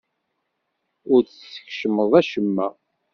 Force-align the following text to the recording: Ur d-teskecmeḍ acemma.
Ur 1.13 1.21
d-teskecmeḍ 1.23 2.11
acemma. 2.21 2.67